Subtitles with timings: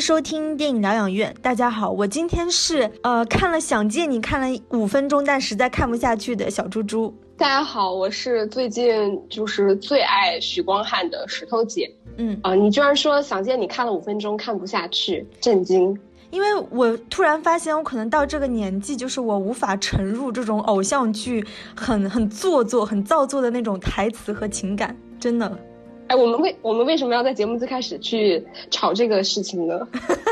[0.00, 1.34] 收听电影疗养院。
[1.42, 7.14] 大家好，我今天是呃看了《想见你》看了五分钟，但实在看不下去的小猪猪。
[7.36, 11.92] 大家好，我是最近就是最爱许光汉的石头姐。
[12.16, 15.98] 嗯啊，你居然说《想见你》看了五分钟看不下去，震惊！
[16.30, 25.58] 因为我突然发现，我可能到这个年纪，就是我无法沉入这种偶像剧很很做作、很造作的那种台词和情感，真的。
[26.08, 29.78] 哎，我们为我们为什么要在节目最开始去吵这个事情呢？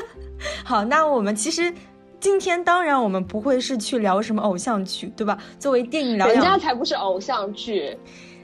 [0.65, 1.73] 好，那我们其实
[2.21, 5.37] 今天当然我们不会是去聊什么偶像剧，对吧？
[5.59, 7.97] 作为电影疗养，人家才不是偶像剧，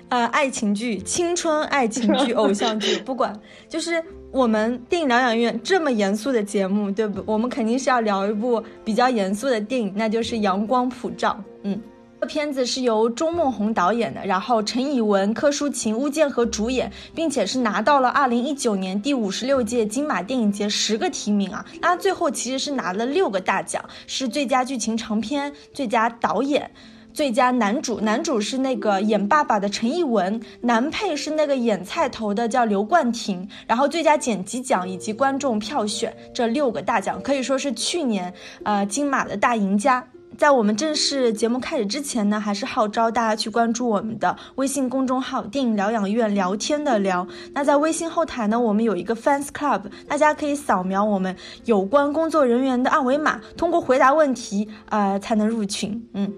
[0.08, 7.22] 呃，爱情剧、青春爱情剧、 偶像剧，不管，就是我们电影疗养院这么严肃的节目，对不？
[7.30, 11.38] 我们肯定是要聊一部比较严肃的电影，那就是《阳光普照》。
[11.62, 11.80] 嗯。
[12.20, 21.64] 这片子是由钟孟宏导演的，然后陈以文、柯淑勤、邬健和主演，并且是拿到了二零一九年第五十六届金马电影节十个提名啊。
[21.80, 26.70] 那最后其实是拿了六个大奖，是最佳剧情长片、最佳导演、
[27.14, 38.30] 最佳男主，男主是那个演爸爸的陈以文，男配是那个演菜头的叫刘冠廷，然后最佳剪辑奖以及观众票选这六个大奖，可以说是去年
[38.62, 40.06] 呃金马的大赢家。
[40.40, 47.28] 在我们正式节目开始之前呢，还是号召大家去关注我们的微信公众号“电影疗养院”，聊天的聊。
[47.52, 56.08] 那在微信后台呢，我们有一个 fans club，大家可以扫描我们有关工作人员的二维码，通过回答问题，啊，才能入群。
[56.14, 56.32] 嗯，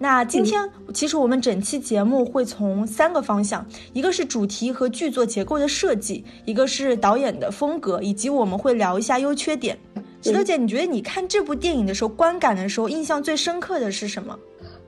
[0.00, 9.76] 那今天其实我们整期节目会从三个方向，一个是主题和剧作结构的设计，一个是导演的风格，以及我们会聊一下优缺点。
[10.22, 14.38] 石头姐，你觉得你看这部电影的时候，观感的时候，印象最深刻的是什么？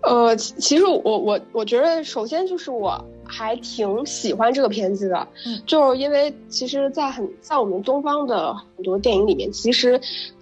[0.03, 5.27] 呃，其实我我我觉得，首先就是我还挺喜欢这个片子的，
[5.67, 10.01] 就是因为其实，在很在我们东方的很多电影里面，其实。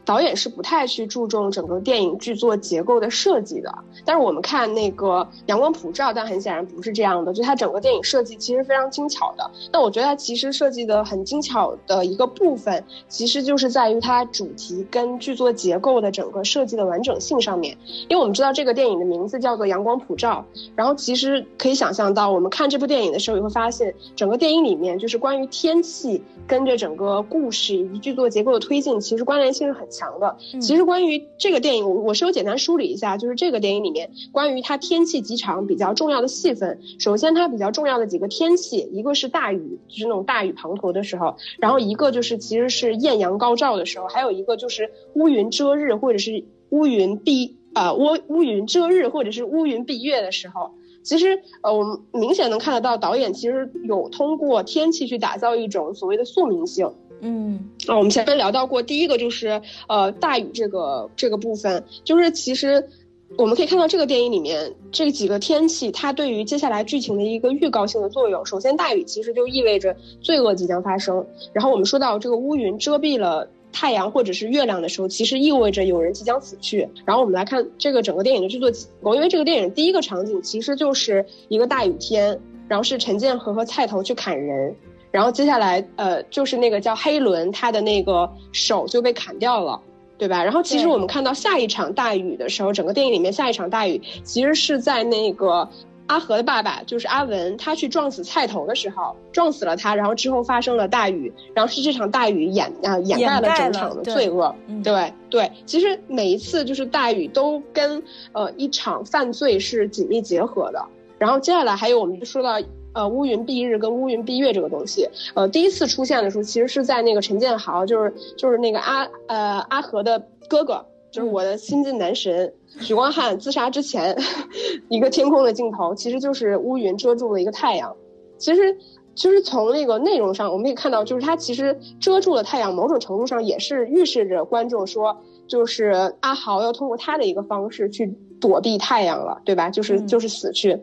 [0.09, 3.71] 导演是不太去注重整个电影剧作结构的设计的，
[4.07, 9.51] 但是我们看那个《阳光普照》，但很显然不是这样的，就它整个电影设计其实非常精巧的。
[9.71, 17.77] 那我觉得它其实设计的很精巧的一个部分，其实就是在于它主题跟剧作结构的整个设计的完整性上面。
[18.09, 20.43] 因为我们知道这个电影的名字叫做《阳光普照》，
[20.75, 29.87] 然后其实可以想象到，我们看这部电影的时候，也会发现整个电影里面就是关于天气跟着整个故事以及剧作结构的推进，其实关联性是很。
[29.99, 36.79] 强的，其实关于这个电影，我我是有简单梳理一下，就是这个电影里面关于它天气几场比较重要的戏份。
[36.99, 50.71] 首先，它比较重要的几个天气，一个是大雨，就是那种大雨滂沱的时候；然后一个就是其实是艳阳高照的时候；还有一个就是乌云遮日或者是乌云蔽啊乌乌云遮日或者是乌云蔽月的时候。
[51.05, 56.93] 其实呃，我们明显能看得到导演其实有通过天气去打造一种所谓的宿命性。
[57.21, 62.89] 嗯，啊，我们前面聊到过，第一个就是呃大雨这个这个部分，就是其实
[63.37, 68.47] 我们可以看到这个电影里面这几个天气，它对于接下来剧情的一个预告性的作用。
[68.47, 71.27] 首先，大雨其实就意味着罪恶即将发生。
[71.53, 76.89] 然后我们说到这个乌云遮蔽了太阳或者是月亮的时候，其实意味着有人即将死去。
[77.05, 84.75] 然后我们来看这个整个电影的制作结构，因为这个电影第一个场景其实就是一个大雨天，然后是陈建和和菜头去砍人。
[85.11, 89.81] 然后接下来，呃，就是那个叫黑伦，他的那个手就被砍掉了，
[90.19, 90.45] 对吧？
[90.45, 95.67] 然后其实我们看到下一场大雨的时候，整个电影里面下一场大雨其实是在那个
[96.09, 104.55] 阿和的爸爸，就是阿文，他去撞死菜头的时候，撞死了他，然后之后发生了大雨，然后是这场大雨掩啊掩盖了整场的罪恶，
[104.85, 105.51] 对对。
[105.65, 108.03] 其实每一次就是大雨都跟
[108.33, 110.85] 呃一场犯罪是紧密结合的。
[111.19, 112.61] 然后接下来还有我们就说到。
[112.99, 124.19] 呃，乌云蔽日跟乌云蔽月这个东西，呃，第一次出现的时候，其实是在那个陈建豪，就是就是那个阿呃阿和的哥哥，就是我的新晋男神许光汉自杀之前，
[124.91, 127.95] 一个天空的镜头，其实就是乌云遮住了一个太阳。
[128.37, 128.77] 其实，
[129.15, 135.17] 其实从那个内容上，我们可以看到，就是他其实遮住了太阳，某种程度上也是预示着观众说，
[135.47, 139.71] 就是阿豪要通过他的一个方式去躲避太阳了，对吧？
[139.71, 140.81] 就是就是死去。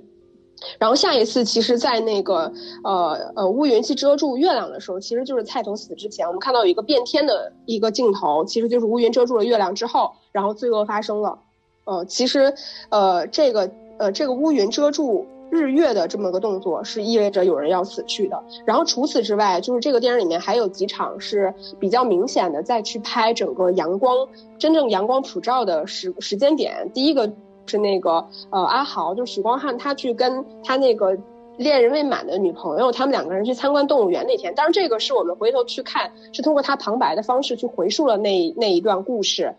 [0.80, 2.52] 然后下一次，其实，在那个
[2.84, 11.40] 呃呃乌云去遮住月亮的时候，其实就是菜头死之前，我们看到有一个变天的一个镜头，其实就是乌云遮住了月亮之后，然后罪恶发生了。
[11.84, 12.54] 呃，其实
[12.90, 18.42] 呃这个呃这个乌云遮住日月的这么个动作，是意味着有人要死去的。
[18.66, 26.90] 然后除此之外，就是这个电影里面还有几场是比较明显的，再去拍整个阳光真正阳光普照的时时间点。
[26.94, 27.32] 第一个。
[27.66, 31.18] 是那个呃阿豪，就许光汉，他去跟他那个
[31.58, 34.54] 恋人未满的女朋友，他们两个人去参观动物园那天。
[34.56, 39.54] 当然，这个是我们回头去看，是通过他旁白的方式去回述了那那一段故事。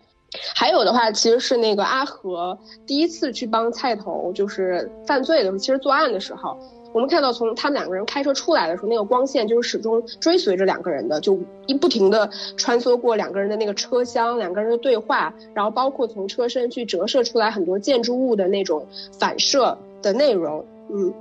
[0.53, 6.57] 还有的话，其实是那个阿和第一次去帮菜头就是犯罪的时候，其实作案的时候。
[6.97, 12.27] 我们看到，从他们两个人开车出来的时候，那个光线就是始终追随着两个人的，就一不停的
[12.57, 18.83] 穿梭过两个人的那个车厢，两个人的对话，然后包括从车身去折射出来很多建筑物的那种
[19.19, 21.13] 反射的内容，嗯。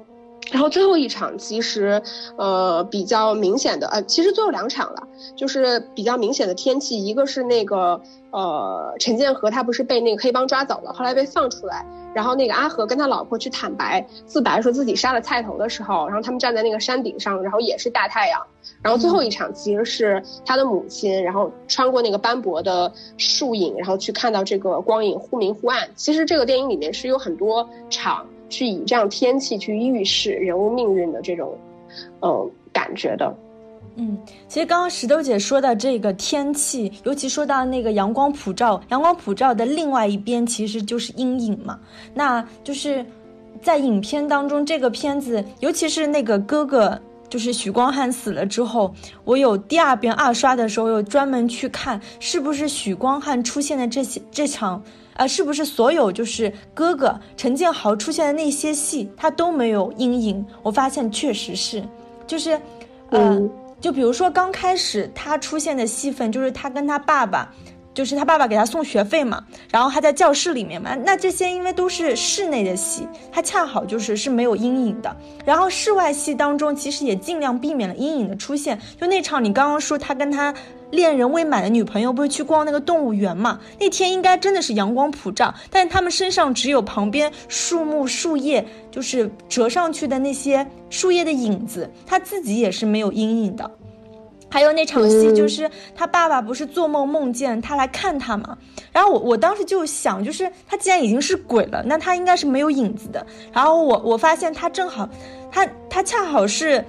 [0.50, 2.00] 然后最后一场其实，
[2.37, 8.00] 呃，比较明显的，呃，其实最后两场了，就是比较明显的天气，一个是那个，
[8.31, 11.84] 呃，陈建和他不是被那个黑帮抓走了，后来被放出来，
[12.16, 18.40] 然后那个阿和跟他老婆去坦白自白，说自己杀了菜头的时候，然后他们站在那个山顶上，然后也是大太阳，
[18.80, 25.86] 然后最后一场其实是他的母亲，然后穿过那个斑驳的树影，然后去看到这个光影忽明忽暗。
[25.94, 28.26] 其实这个电影里面是有很多场。
[28.48, 31.58] 去以这样天气去预示人物命运的这种，
[32.22, 33.34] 嗯，感觉的，
[33.96, 41.78] 嗯，其实刚刚石头姐说的这个天气，尤其说到那个阳光普照，阳光普照的另外一边其实就是阴影嘛。
[42.14, 43.04] 那就是
[43.62, 48.94] 在影片当中，这个片子，尤其是那个哥哥，就是许光汉死了之后，
[49.25, 54.82] 我有第二遍二刷的时候，有专门去看是不是许光汉出现的这些这场。
[55.14, 60.44] 啊，是不是所有就是哥哥陈建豪出现的那些戏，他都没有阴影？
[60.62, 61.82] 我发现确实是，
[62.26, 62.60] 就是，
[63.12, 63.50] 嗯，
[63.81, 67.52] 就比如说刚开始他出现的戏份，就是他跟他爸爸。
[67.96, 75.16] 就是他爸爸给他送学费嘛，然后他在教室里面嘛，那这些因为都是室内的戏，他恰好就是是没有阴影的。
[75.46, 78.78] 然后室外戏当中，其实也尽量避免了阴影的出现。
[79.00, 80.54] 就那场你刚刚说他跟他
[80.90, 83.58] 恋人未满的女朋友不是去逛那个动物园嘛？
[83.81, 93.70] 那天应该真的是阳光普照，但他们身上只有旁边树木树叶就是折上去的那些树叶的影子，他自己也是没有阴影的。
[94.56, 98.56] 还有那场戏，就是他爸爸不是做梦梦见他来看他嘛？
[98.90, 103.26] 然后我我当时就想，就是他既然已经是鬼了，那他应该是没有影子的。
[103.52, 105.06] 然后我我发现他正好，
[105.52, 106.82] 他他恰好是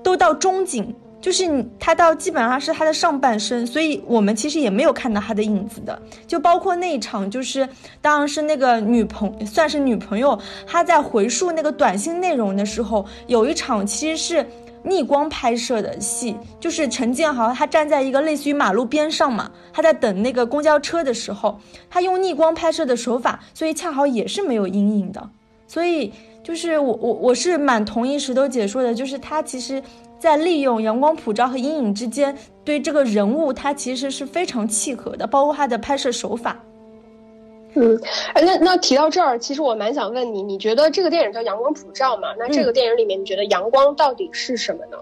[0.00, 6.00] 都到中景，就是他到基本上是他的上半身，所以我们其实也没有看到他的影子的。
[6.24, 7.68] 就包括那一场，就是
[8.00, 10.38] 当然是那个女朋算是女朋友，
[10.68, 14.46] 她在回述那个短信内容的时候，有一场其实是。
[14.82, 21.60] 逆光拍摄的戏，就是陈建豪他站在一个类似于马路边上嘛，他在等那个公交车的时候，
[21.90, 25.30] 他用逆光拍摄的手法，所以恰好也是没有阴影的。
[25.66, 29.82] 所以就是我我我是蛮同意石头姐说的，就是他其实
[30.18, 32.34] 在利用阳光普照和阴影之间，
[32.64, 36.56] 对这个人物他其实是非常契合的，包括他的拍摄手法。
[37.80, 38.00] 嗯，
[38.34, 42.28] 哎，那那提到这儿，其实我蛮想问你，你觉得这个电影叫《阳光普照》嘛？
[42.36, 44.98] 那这个电影里面，你觉得阳光到底是什么呢？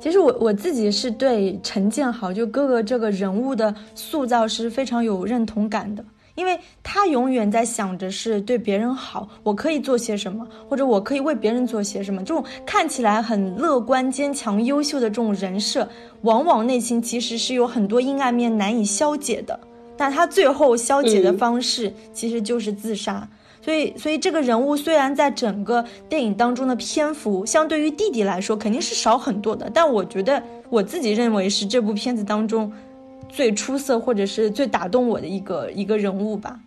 [0.00, 6.02] 其实我我自己是对陈建豪就哥哥这个人物的塑造是非常有认同感的，
[6.34, 15.86] 因为他永远在想着是对别人好，我可以做些什么，或者我可以为别人做些什么，这种看起来很乐观、坚强、优秀的这种人设，
[16.22, 19.60] 往往内心其实是有很多阴暗面难以消解的。
[19.96, 23.28] 那他最后消解的方式其实就是自杀，
[23.64, 32.72] 所以，所以这个人物虽然在整个电影当中的篇幅相对于弟弟来说肯定是少很多的，但我觉得我自己认为是这部片子当中
[33.28, 36.58] 最出色或者是最打动我的一个一个人物吧。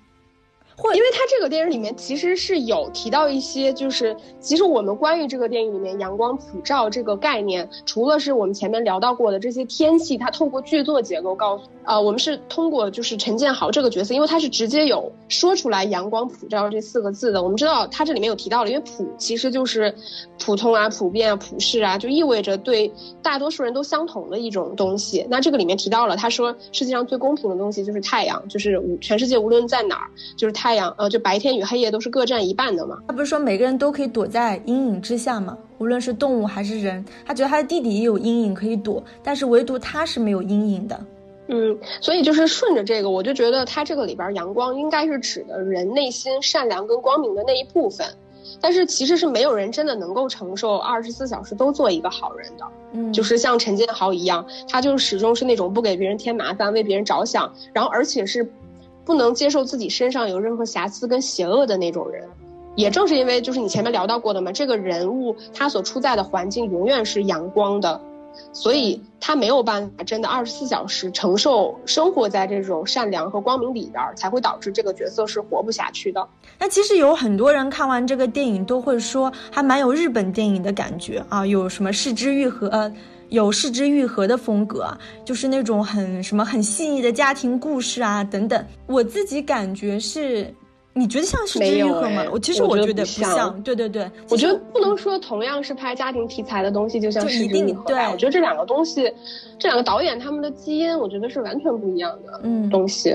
[0.78, 17.42] 会因为他这个电影里面其实是有提到一些，就是其实我们关于这个电影里面阳光普照这个概念，除了是我们前面聊到过的这些天气，它透过剧作结构告诉，啊，我们是通过就是陈建豪这个角色，因为他是直接有说出来阳光普照这四个字的。
[17.42, 19.96] 我们知道他这里面有提到了，因为普其实就是
[20.44, 22.92] 普通啊、普遍啊、普世啊，就意味着对
[23.22, 25.26] 大多数人都相同的一种东西。
[25.30, 30.65] 那这个里面提到了，他说世界上最公平的东西就是太阳，就是全世界无论在哪儿，就是太。
[30.66, 32.98] 太阳，呃，就白天与黑夜都是各占一半的嘛。
[33.08, 35.56] 他不是说每个人都可以躲在阴影之下吗？
[35.78, 41.00] 无论是动物还是人，他觉得他的弟弟也有阴影可以躲，但是唯独他是没有阴影的。
[41.50, 48.08] 嗯，所以就是顺着这个，我就觉得他这个里边阳光应该是指的人内心善良跟光明的那一部分。
[48.60, 52.66] 但是其实是没有人真的能够承受二十四小时都做一个好人的。
[52.94, 58.52] 嗯，就是像陈建豪一样，他就始终是那种不给别人添麻烦、为别人着想，然后而且是。
[59.06, 62.28] 不能接受自己身上有任何瑕疵跟邪恶的那种人，
[62.76, 68.02] 也正是因为就是你前面聊到过的嘛，这个人物他所处在的环境永远是阳光的，
[68.52, 76.28] 所以他没有办法真的二十四小时承受生活在这种善良和光明里边儿，才会导致这个角色是活不下去的。
[76.58, 82.92] 那其实有很多人看完这个电影都会说，还蛮有日本电影的感觉啊，有什么四之愈合，呃，
[83.30, 88.66] 有失之愈合的风格啊，就是那种很什么很细腻的家庭故事啊等等。
[88.88, 90.54] 我自己感觉是。
[90.98, 92.24] 你觉得像是之愈合吗？
[92.32, 93.62] 我其实我觉得不像。
[93.64, 97.84] 对对对，我觉得不能说同样是拍家庭题材的东西，就像是之愈合。
[97.84, 99.12] 对，我觉得这两个东西，
[99.60, 102.40] 这两个导演他们的基因，我觉得是完全不一样的。
[102.44, 103.14] 嗯，东西，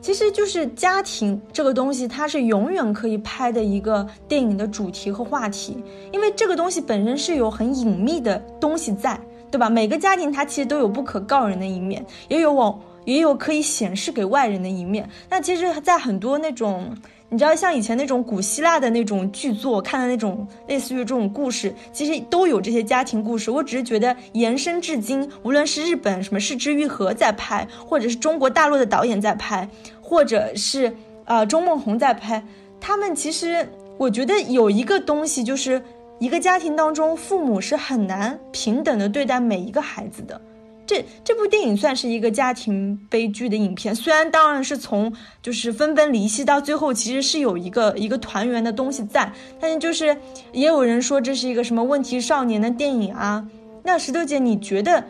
[0.00, 9.68] 其实就是家庭这个东西，它是永远可以拍的一个电影的主题和话题，因为这个东西本身是有很隐秘的东西在，对吧？
[9.70, 12.78] 每个家庭它其实都有不可告人的一面，也有往。
[13.04, 15.08] 也有可以显示给外人的一面。
[15.30, 16.94] 那其实，在很多那种，
[17.30, 23.50] 你知道，像以前那种古希腊的那种剧作，看的那种类似于这种故事，其实都有这些家庭故事。
[23.50, 29.66] 我只是觉得延伸至今，无论是日本什么世之愈合在拍，或者是中国大陆的导演在拍，
[30.02, 32.44] 或者是呃钟梦红在拍，
[32.78, 35.82] 他们其实我觉得有一个东西，就是
[36.18, 40.40] 一个家庭当中，父母是很难平等的对待每一个孩子的。
[40.84, 50.16] 这这部电影算是一个家庭悲剧的影片，虽然当然是从就是分崩离析到最后，其实是有一个一个团圆的东西在，但是就是
[50.52, 53.46] 也有人说这是一个什么问题少年的电影啊。
[53.82, 55.04] 那石头姐，你觉得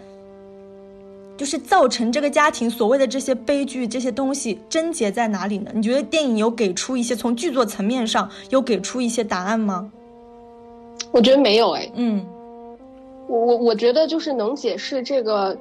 [1.36, 5.70] 就是造成这个家庭所谓的这些悲剧这些东西症结在哪里呢？
[5.72, 9.90] 你觉得电影有给出一些从剧作层面上有给出一些答案吗？
[11.12, 12.24] 我觉得没有哎，嗯。
[13.28, 15.54] 我我我觉得就是能解释这个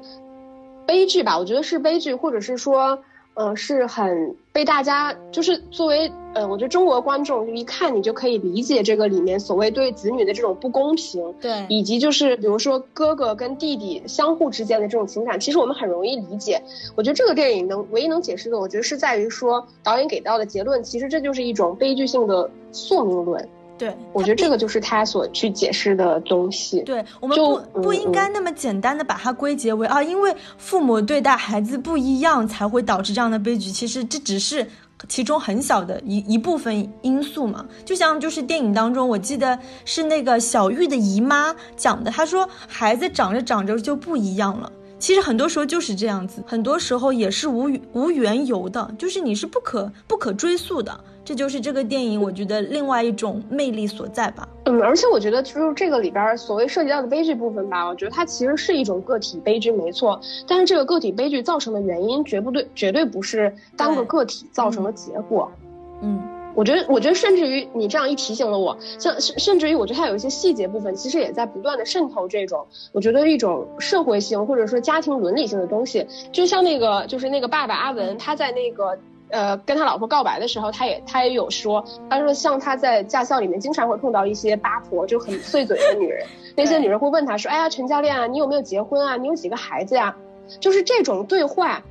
[0.86, 2.98] 悲剧吧，我觉得是悲剧，或者是说，
[3.34, 16.62] 呃，是很被大家就是作为呃，我觉得中国观众一看你就可以理解这个里面所谓对子女的这种不公平，对，以及就是比如说哥哥跟弟弟相互之间的这种情感，其实我们很容易理解。
[16.96, 23.46] 我觉得这个电影能唯一能解释的，我觉得是在于说导演给到的结论，其实这就是一种悲剧性的宿命论。
[23.78, 26.80] 对，我觉得这个就是他所去解释的东西。
[26.80, 33.70] 对我们不不应该那么简单的把它归结为啊，因为父母对待孩子不一样才会导致这样的悲剧。
[33.70, 34.66] 其实这只是
[35.08, 37.64] 其中很小的一一部分因素嘛。
[37.84, 44.72] 就像就是电影当中，我记得是那个小玉的姨妈讲的，她说孩子长着长着就不一样了。
[44.98, 50.98] 其实很多时候就是这样子，很多时候也是无无缘由的，就是你是不可不可追溯的。
[51.28, 54.48] 这就是这个电影，我觉得另外一种魅力所在吧。
[54.64, 60.18] 嗯，而且我觉得就是这个里边所谓涉及到的悲剧部分吧，我觉得它其实是一种个体悲剧，没错。
[60.46, 65.52] 但是这个个体悲剧造成的原因，绝不对，绝对不是单个个体造成的结果。
[66.00, 66.18] 嗯，
[66.54, 76.06] 我觉得，我觉得甚至于你这样一提醒了我，像甚甚至于，我觉得它有一些细节部分，其实也在不断的渗透这种，我觉得一种社会性或者说家庭伦理性的东西。
[76.32, 78.98] 就像那个，就是那个爸爸阿文，他在那个。
[79.30, 86.26] 呃，跟他老婆告白的时候，他也他也有说，他说像他在驾校里面经常会碰到一些八婆，就很碎嘴的女人。
[86.56, 89.16] 那些女人会问他说：“哎呀，陈教练啊，你有没有结婚啊？
[89.16, 90.16] 你有几个孩子呀？”
[90.60, 91.82] 就是这种对话，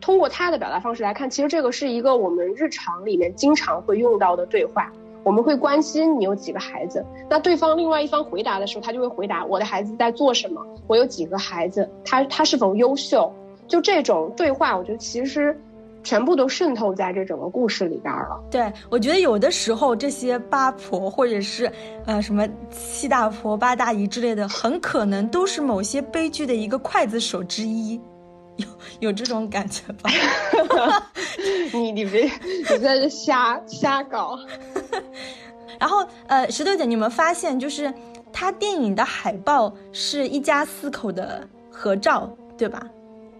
[0.00, 4.90] 通过他的表达方式来看，其实这个是一个我们日常里面经常会用到的对话。
[5.24, 10.64] 我们会关心你有几个孩子，那对方另外一方回答的时候，他就会回答：“我的孩子在做什么？
[10.86, 11.90] 我有几个孩子？
[12.04, 13.32] 他他是否优秀？”
[13.66, 15.58] 就这种对话，我觉得其实。
[16.04, 18.40] 全部都渗透在这整个故事里边了。
[18.50, 21.72] 对，我觉得有的时候这些八婆或者是
[22.06, 28.00] 呃什么七大婆八大姨之类的，很可能都是某些悲剧的一个刽子手之一，
[28.56, 28.66] 有
[29.00, 30.10] 有这种感觉吧？
[31.72, 32.30] 你你别
[32.70, 34.38] 你在这瞎瞎搞。
[35.80, 37.92] 然后呃，石头姐，你们发现就是
[38.32, 42.86] 他电影的海报是一家四口的合照，对吧？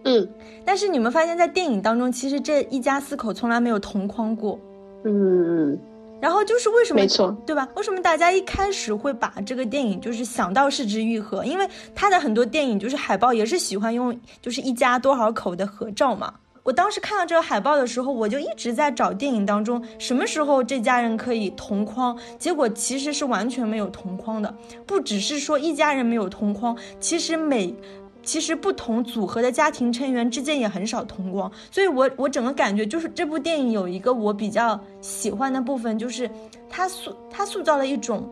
[0.05, 0.29] 嗯，
[0.65, 4.59] 但是你们发现，在电影当中，其实这一家四口从来没有同框过。
[5.05, 5.79] 嗯，
[6.21, 7.01] 然后就是为什么？
[7.01, 7.67] 没错，对吧？
[7.75, 11.45] 为什么大家一开始会把这个电影就是想到是之愈合？
[11.45, 16.35] 因为他的很多电影就是海报也是喜欢用就是一家多少口的合照嘛。
[16.63, 24.55] 我当时看到这个海报的时候，我就一直在找电影当中什么时候这家人可以同框，结果其实是完全没有同框的。
[24.87, 27.75] 不只是说一家人没有同框，其实每。
[28.25, 36.29] 其实不同组合的家庭成员之间也很少同光，所以我我整个感觉就是这部电影有一个我比较喜欢的部分，就是
[36.69, 38.29] 它塑它塑造了一种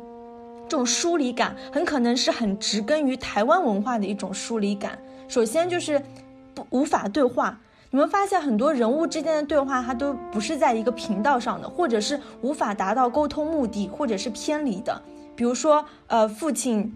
[0.67, 4.99] 这种疏离感，很可能是很植根于台湾文化的一种疏离感。
[5.29, 6.03] 首先就是
[6.55, 15.01] 不无法对话，你们发现很多人物之间的对话，它都不是在一个频道上的，或者是无法达到沟通目的，或者是偏离的。
[15.37, 16.93] 比如说，呃，父亲。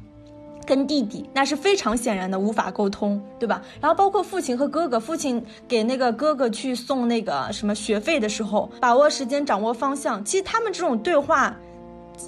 [0.67, 3.63] 跟弟弟那是非常显然的无法沟通，对吧？
[3.81, 11.57] 然后包括父亲和哥哥，父亲给那个哥哥去送那个什么学费的时候，把握时间，掌握方向，其实他们这种对话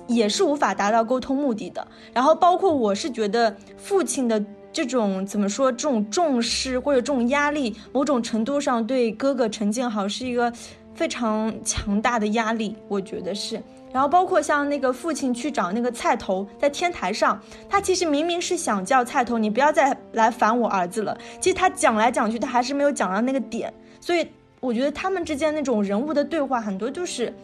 [0.07, 1.87] 也是无法达到沟通目的的。
[2.13, 4.43] 然后包括我是觉得父亲的
[4.73, 10.53] 这种怎么说，这种重视或者这种压力，某种程度上对哥哥陈建豪是一个
[10.95, 13.61] 非常强大的压力，我觉得是。
[13.93, 21.17] 然后包括像那个父亲去找那个菜头在天台上，他其实明明是想叫菜头，你不要再来烦我儿子了。
[21.41, 23.73] 其实他讲来讲去，他还是没有讲到那个点。
[24.01, 24.29] 所以
[24.61, 27.35] 我觉得他们之间那种人物的对话很多就是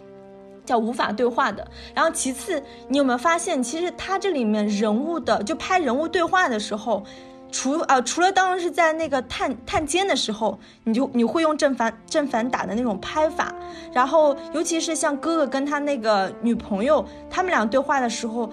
[0.65, 1.67] 叫无法对话的。
[1.95, 7.05] 然后其次，你有没有发现，其实他这里面人物的就拍人物对话的时候。
[7.57, 13.55] 除啊，除了当时是在那个探探监的时候，你就你会用正反正反打的那种拍法，
[13.93, 18.51] 然后尤其是像哥哥跟他那个女朋友他们俩对话的时候，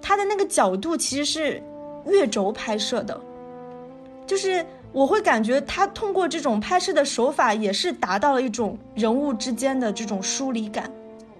[0.00, 1.60] 他的那个角度其实是
[2.06, 3.20] 月轴拍摄的，
[4.24, 10.88] 就是我会感觉他通过这种拍摄的手法，也是达到了一种人物之间的这种疏离感。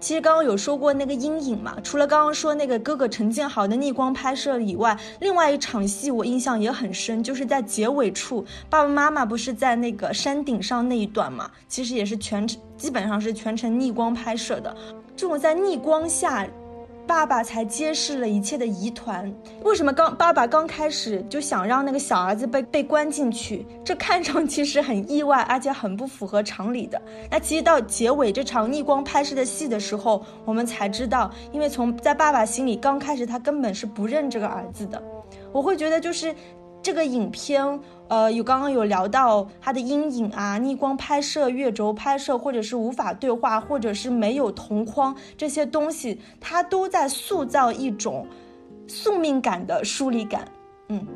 [0.01, 14.75] 其实刚刚有说过那个阴影嘛，除了刚刚说那个哥哥陈建豪的逆光拍摄以外，另外一场戏我印象也很深，就是在结尾处，爸爸妈妈不是在那个山顶上那一段嘛，其实也是全程基本上是全程逆光拍摄的，
[15.17, 16.47] 这种在逆光下。
[17.09, 19.33] 爸爸才揭示了一切的疑团。
[19.65, 23.67] 为什么刚爸爸刚开始就想让那个小儿子被被关进去？
[23.83, 27.01] 这看上去是很意外，而且很不符合常理的。
[27.31, 35.03] 那其实到结尾这场逆光拍摄的戏的时候，我们才知道，因为从在爸爸心里刚开始他根本是不认这个儿子的。
[35.51, 36.35] 我会觉得就是
[36.83, 37.81] 这个影片。
[38.09, 48.27] 呃，有刚刚有聊到他的阴影啊，逆光拍摄、月轴拍摄，或者是无法对话，或者是没有同框这些东西，他都在塑造一种
[48.87, 50.45] 宿命感的疏离感。
[50.89, 51.07] 嗯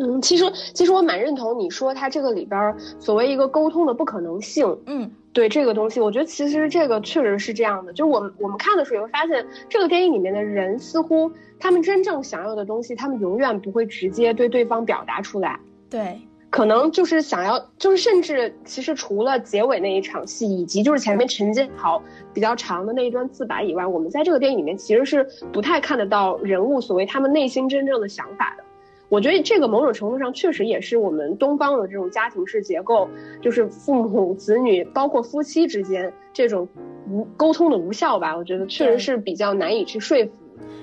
[0.00, 4.78] 嗯，其实其实我蛮认同你说他这个里边所谓一个沟通的不可能性。
[4.86, 7.92] 嗯，对这个东西，我觉得其实这个确实是这样的。
[7.92, 15.58] 就是我们我们看的时候也会发现，这个电影里面的人似乎他们真正想要的东西，他们永远不会直接对对方表达出来。
[15.90, 16.20] 对，
[16.50, 22.02] 可能就是想要，就是甚至其实除了结尾那一场戏，以及就是前面陈建豪
[22.34, 28.64] 比较长的那一段自白以外，我们在这个电影里面其实是不太看得到人物所谓他们内心真正的想法的。
[29.08, 33.08] 我觉得这个某种程度上确实也是我们东方的这种家庭式结构，
[33.40, 36.68] 就是父母子女包括夫妻之间这种
[37.08, 38.36] 无沟通的无效吧。
[38.36, 40.32] 我觉得确实是比较难以去说服。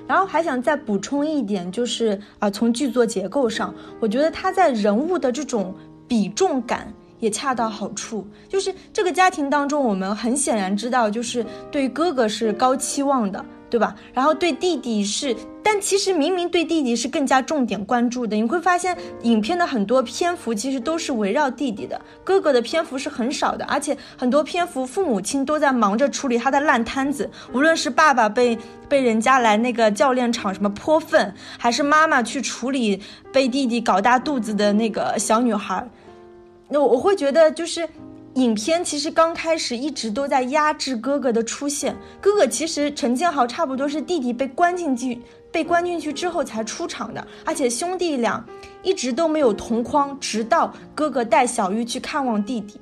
[0.08, 5.74] 然后还想再补充一点，就是啊，从剧作结构上，我觉得他在人物的这种
[6.08, 8.28] 比重感也恰到好处。
[8.48, 13.44] 就是这个家庭当中，我们很显然知道，就是对哥哥是高期望的。
[13.76, 13.94] 对吧？
[14.14, 18.34] 然后对弟弟是，但其实明明对弟弟是更加重点关注的。
[18.34, 23.66] 你会发现，影片的很多篇幅其实都是围绕弟弟的，哥哥的篇幅是很少的。
[23.66, 28.58] 而且很多篇幅，父母亲都在忙着处理他的烂摊子，无论是爸爸被
[28.88, 33.02] 被人家来那个教练场什么泼粪，还是妈妈去处理
[33.34, 35.86] 被弟弟搞大肚子的那个小女孩，
[36.70, 37.86] 那我会觉得就是。
[38.36, 45.21] 影片其实刚开始一直都在压制哥哥的出现，哥哥其实陈建豪差不多是弟弟被关进去
[45.54, 48.45] 被关进去之后才出场的，而且兄弟俩
[48.84, 52.78] 一直都没有同框，直到哥哥带小玉去看望弟弟。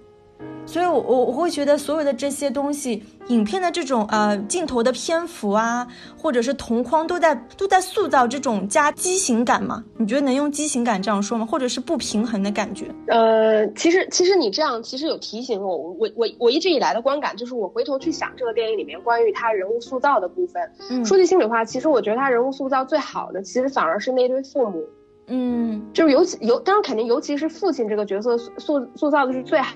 [0.66, 5.86] 所以，我我我会觉得所有的这些东西，影片的这种呃镜头的篇幅啊，
[6.18, 9.84] 或者是同框，都在都在塑造这种加畸形感嘛？
[9.98, 11.46] 你觉得能用畸形感这样说吗？
[11.46, 12.88] 或者是不平衡的感觉？
[13.08, 20.62] 呃，其实其实你这样其实有提醒我，我我我一直以来的观感就是，我回头去想这个电影里面关于他人物塑造的部分。
[20.90, 24.84] 嗯，说句心里话，其实我觉得他人物塑造最好的，其实反而是那对父母。
[25.28, 29.74] 嗯，就是尤其尤当然肯定尤其是父亲这个角色塑塑造的是最好。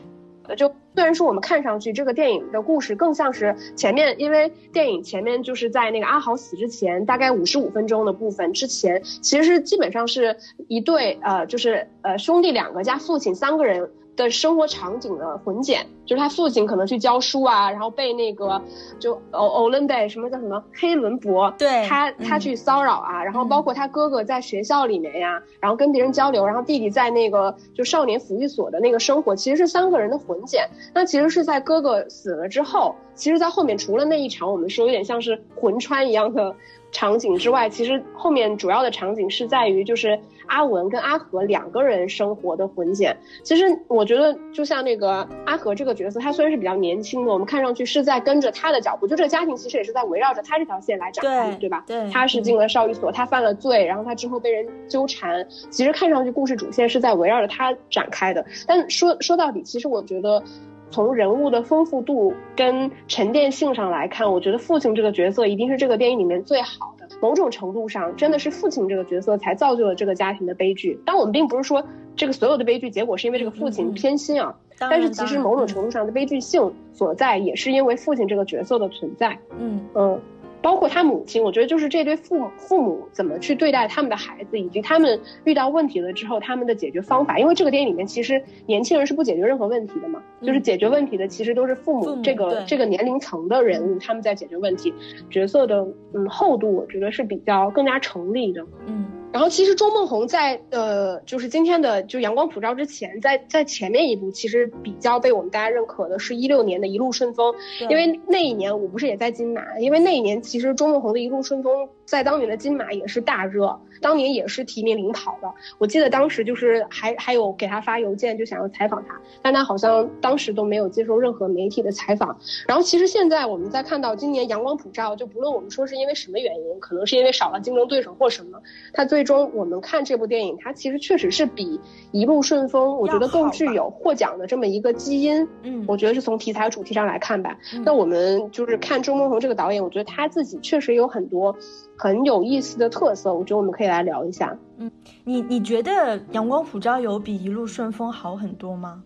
[0.56, 13.90] 就虽然说我们看上去这个电影的故事更像是前面，因为电影前面就是在那个阿豪死之前，大概五十五分钟的部分之前，其实是基本上是一对呃，就是呃兄弟两个加父亲三个人。
[14.18, 18.62] 的生活场景的混剪，就是他父亲可能去教书啊，然后被那个
[19.00, 30.68] 就欧欧伦贝什么叫什么黑伦博，对他他去骚扰啊，然后包括他哥哥在学校里面呀，然后跟别人交流，然后弟弟在那个就少年福利所的那个生活，其实是三个人的混剪。
[30.94, 36.56] 那其实是在哥哥死了之后，其实在后面除了那一场，我们说有点像是魂穿一样的
[36.92, 43.16] 场景之外，其实后面主要的场景是在于就是阿文跟阿和两个人生活的混剪。
[43.44, 51.84] 其实我觉得，就像那个阿和这个角色，他虽然是比较年轻的，我们看上去是在跟着他的脚步，就这个家庭其实也是在围绕着他这条线来展开，对吧？
[51.86, 58.46] 对，他是进了少寓所，他犯了罪，然后他之后被人纠缠，其实看上去故事主线是在围绕着他展开的。
[58.66, 60.42] 但说说到底，其实我觉得。
[60.90, 67.08] 从人物的丰富度跟沉淀性上来看，我觉得父亲这个角色一定是这个电影里面最好的。
[67.22, 71.00] 某种程度上，真的是父亲这个角色才造就了这个家庭的悲剧。
[71.06, 71.84] 但我们并不是说
[72.16, 79.38] 这个所有的悲剧结果是因为这个父亲偏心啊，但是其实某种程度上的悲剧性所在，也是因为父亲这个角色的存在。
[79.60, 80.20] 嗯嗯。
[80.68, 87.40] 包括他母亲，我觉得就是这对父母父母怎么去对待他们的孩子，以及他们遇到问题了之后他们的解决方法。
[87.40, 94.94] 因为这个电影里面其实年轻人是不解决任何问题的嘛，就是解决问题的其实都是父母这个这个年龄层的人物，他们在解决问题。
[95.30, 98.62] 角色的嗯厚度，我觉得是比较更加成立的。
[98.88, 99.06] 嗯。
[99.34, 107.54] 然后其实周梦红在呃，就是今天的就阳光普照之前，在在前面一部其实比较被我们大家认可的是一六年的一路顺风，
[107.90, 113.80] 因为那一年我不是也在金马，因为那一年其实周梦红的一路顺风在当年的金马也是大热。
[114.02, 122.38] 当年也是提名领跑的，我记得当时就是还还有给他发邮件，就想要采访他，但他好像当时都没有接受任何媒体的采访。
[122.68, 128.62] 然后其实现在我们在看到今年阳光普照，就不论我们说是因为什么原因，可能是因为少了竞争对手或什么，
[128.94, 131.80] 他最终我们看这部电影，它其实确实是比
[132.12, 135.48] 一路顺风，我觉得更具有获奖的这么一个基因。
[135.64, 137.58] 嗯，我觉得是从题材主题上来看吧。
[137.84, 141.56] 那我们就是看周梦红这个导演，我觉得他自己确实有很多。
[141.98, 144.56] 很有意思的特色，我觉得我们可以来聊一下。
[144.78, 144.92] 嗯，
[145.24, 149.04] 你你觉得《阳光普照》有比《一路顺风》好很多吗？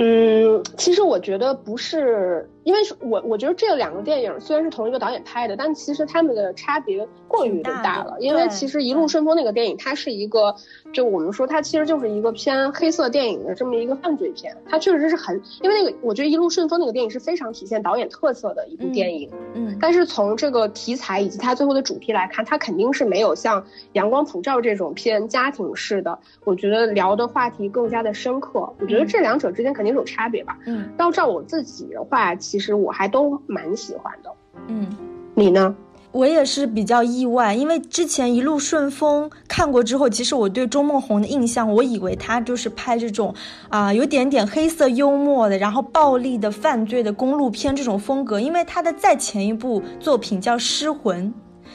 [0.00, 8.16] 嗯，其实我觉得不是，因为我我觉得这两个电影虽然是同一个导演拍的，但其实他们的差别过于的大了。
[8.20, 10.54] 因为其实《一路顺风》那个电影，它是一个，
[10.92, 14.56] 就我们说它其实就是一个偏黑色电影的这么一个犯罪片。
[14.70, 19.28] 它确实是很，因为那个我觉得《一路顺风》那个电影是非常体现导演特色的一部电影。
[19.54, 19.76] 嗯。
[19.80, 23.60] 但是从这个题材以及它最后的主题来看，它肯定是没有像
[23.94, 28.72] 《阳光普照》这种偏家庭式的，我觉得聊的话题更加的深刻。
[28.78, 29.87] 我觉得这两者之间肯定。
[29.88, 34.30] 也有差别吧，嗯，到照我自己的话，其实我还都蛮喜欢的，
[34.68, 34.86] 嗯，
[35.34, 35.74] 你呢？
[36.10, 43.34] 我也是比较意外，因为之前一路顺风看过之后，其实我对周梦红的印象，我以为她就是拍这种
[43.68, 51.26] 啊有点点黑色幽默的，然后暴力的犯罪的公路片这种风格，因为她的再前一部作品叫《失魂》。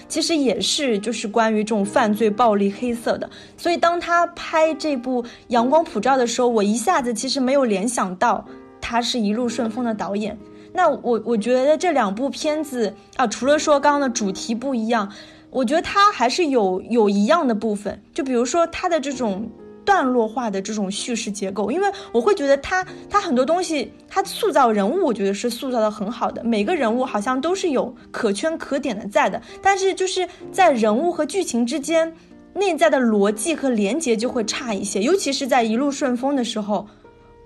[0.07, 3.29] 其实也是，就是关于这种犯罪、暴力、黑色的。
[3.57, 8.45] 所以当他拍这部《阳光普照》的时候，我一下子其实没有联想到
[8.79, 10.37] 他是一路顺风的导演。
[10.73, 15.11] 那我我觉得这两部片子啊，除了说刚刚的主题不一样，
[15.49, 19.49] 我觉得他还是有有一样的部分，就比如说他的这种。
[19.85, 32.13] 段落化的这种叙事结构，因为我会觉得他他很多东西，他塑造人物，我觉得是塑造的很好的，每个人物好像都是有可圈可点的在的，但是就是在人物和剧情之间
[32.53, 36.87] 内在的逻辑和连接就会差一些，尤其是在一路顺风的时候，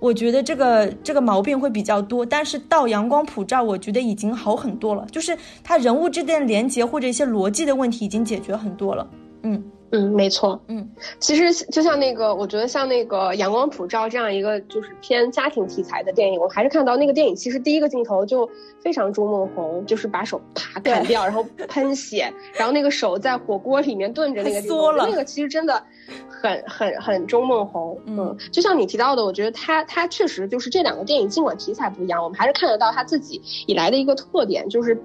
[0.00, 9.08] 我觉得这个这个毛病会比较多，但是到阳光普照，我觉得已经好很多了，就是他人物之间连接或者一些逻辑的问题已经解决很多了，
[9.42, 9.62] 嗯。
[9.90, 10.60] 嗯，没错。
[10.68, 18.48] 嗯，其实就像那个，我觉得像那个《阳光普照》这样一个就是偏家庭题材的电影，我还是看到那个电影，其实第一个镜头就
[18.82, 24.60] 非常朱梦红，就是把手啪砍掉，然后喷血，然后那个手在火锅里面炖着那个
[25.06, 25.82] 那个其实真的
[26.28, 27.98] 很很很钟梦红。
[28.06, 35.00] 嗯，就像你提到的，我觉得他他确实就是这两个电影，尽管题材不一样，我们还是看得到他自己以来的一个特点，就是。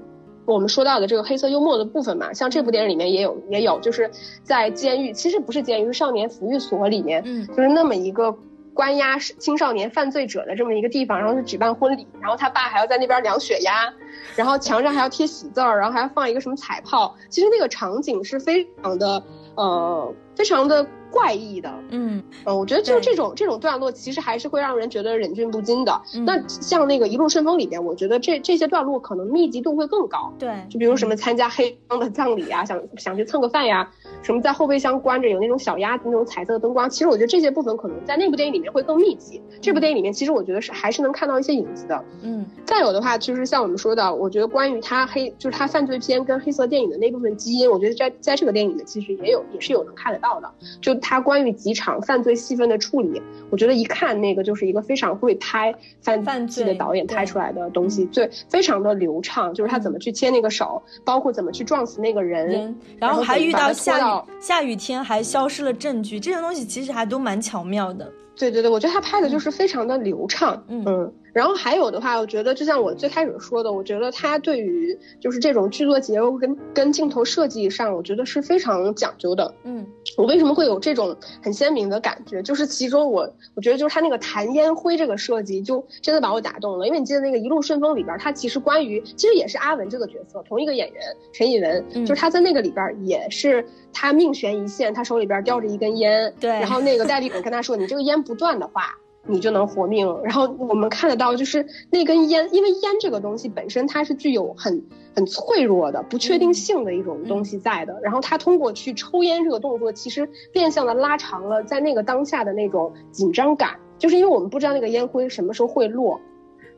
[0.45, 4.09] 我们说到的这个黑色幽默的部分嘛，像这部电影里面也有，也有，就是
[4.43, 8.35] 在监狱，其实不是监狱，是少年抚育所里面，嗯，就是那么一个
[8.73, 13.93] 关押青少年犯罪者的这么一个地方，然后是举办婚礼，然后他爸还要在那边量血压，
[14.35, 19.23] 然后墙上还要贴喜字儿，然后还要放一个什么彩炮，其实那个场景是非常的，
[19.55, 20.85] 呃，非常的。
[21.13, 26.01] 怪异的，嗯嗯，我觉得就这种这种段落，其实还是会让人觉得忍俊不禁的。
[26.25, 30.33] 那像那个一路顺风里边，我觉得这这些段落可能密集度会更高。
[30.39, 33.87] 对，就比如什么参加黑帮的葬礼啊，想想去蹭个饭呀，
[34.23, 39.39] 什么在后备箱关着有那种小鸭子那种彩色的灯光，其实我觉得这些部分可能在那部电影里面会更密集。
[39.61, 42.03] 这部电影里面，其实我觉得是还是能看到一些影子的。
[42.21, 50.49] 嗯，再有的话，就是像我们说的，我觉得关于他黑就是他犯罪片跟黑色电影的那部分基因，我觉得在在这个电影里面其实也有也是有能看得到的。
[50.81, 68.09] 就他关于几场犯罪戏份的处理，我觉得一看那个就是一个非常会拍犯罪的导演拍出来的东西，最非常的流畅，就是他怎么去牵那个手，包括怎么去撞死那个人，然后还遇到下雨下雨天还消失了证据，这些东西其实还都蛮巧妙的。
[68.35, 71.13] 对对对，我觉得他拍的就是非常的流畅，嗯。
[71.33, 79.51] 然后还有的话，我觉得就像我最开始说的，我觉得他对于就是这种剧作结构跟跟镜头设计上，我觉得是非常讲究的。
[79.63, 79.83] 嗯，
[80.15, 82.43] 我为什么会有这种很鲜明的感觉？
[82.43, 86.85] 就是其中我我觉得就是他那个弹烟灰这个设计，就真的把我打动了。
[86.85, 91.01] 因为你记得那个一路顺风里边，他其实关于其实也是阿文这个角色，同一个演员
[91.33, 100.19] 陈以文，就是他在那个里边也是他命悬一线，他手里边叼着一根烟，对，然后那个戴立本跟他说：“你这个烟不断的话。”你就能活命。
[100.21, 104.83] 然后我们看得到，就是那根烟，因为烟这个东西本身它是具有很
[105.15, 107.97] 很脆弱的不确定性的一种东西在的。
[108.03, 116.19] 然后他通过去抽烟这个动作，其实变相的拉长了在那个当下的那种紧张感，就是因为我们不知道那个烟灰什么时候会落。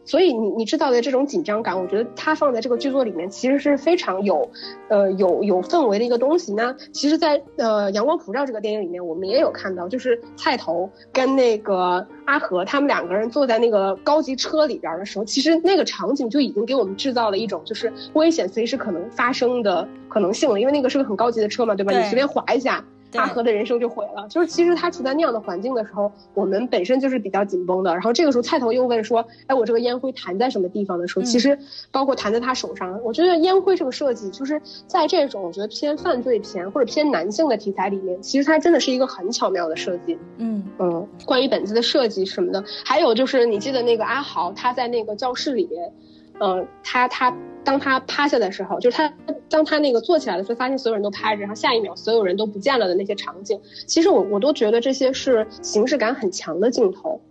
[0.05, 4.49] 所以你你制造的这种紧张感，我觉得它放在这个剧作里面其实是非常有，
[4.87, 6.53] 呃有有氛围的一个东西。
[6.53, 21.91] 那其实，在呃《阳光普照》这个电影里面，我们也有看到，就是菜头跟那个阿和他们两个人坐在那个高级车里边的时候，其实那个场景就已经给我们制造了一种就是危险随时可能发生的可能性了，因为那个是个很高级的车嘛，对吧？
[21.97, 22.83] 你随便滑一下。
[23.17, 27.91] 阿和的人生就毁了，就是其实他处在那样的环境的时候，我们本身就是比较紧绷的。
[27.91, 31.57] 然后这个时候菜头又问说：“哎，我这个烟灰弹在什么地方的时候，其实
[31.91, 33.01] 包括弹在他手上。
[33.03, 40.17] 我觉得烟灰这个设计，就是在这种我觉得偏犯罪片或者偏男性的题材里面，其实它真的是一个很巧妙的设计。
[40.37, 45.91] 嗯嗯，关于本子的设计什么的，还有就是你记得那个阿豪他在那个教室里面。
[46.39, 49.13] 呃，他他当他趴下的时候，就是他
[49.49, 57.21] 当他那个坐起来的时候，发现所有人都趴着，然后下一秒所有人都不见了的那些场景，其实我我都觉得这些是形式感很强的镜头。